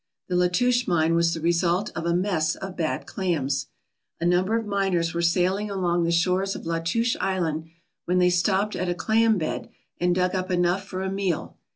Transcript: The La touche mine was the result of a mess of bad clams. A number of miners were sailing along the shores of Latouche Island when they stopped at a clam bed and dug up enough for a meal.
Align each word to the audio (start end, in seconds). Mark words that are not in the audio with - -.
The 0.29 0.35
La 0.35 0.47
touche 0.47 0.87
mine 0.87 1.13
was 1.13 1.35
the 1.35 1.41
result 1.41 1.91
of 1.95 2.07
a 2.07 2.15
mess 2.15 2.55
of 2.55 2.75
bad 2.75 3.05
clams. 3.05 3.67
A 4.19 4.25
number 4.25 4.57
of 4.57 4.65
miners 4.65 5.13
were 5.13 5.21
sailing 5.21 5.69
along 5.69 6.05
the 6.05 6.11
shores 6.11 6.55
of 6.55 6.65
Latouche 6.65 7.15
Island 7.21 7.69
when 8.05 8.17
they 8.17 8.31
stopped 8.31 8.75
at 8.75 8.89
a 8.89 8.95
clam 8.95 9.37
bed 9.37 9.69
and 9.99 10.15
dug 10.15 10.33
up 10.33 10.49
enough 10.49 10.85
for 10.85 11.03
a 11.03 11.11
meal. 11.11 11.55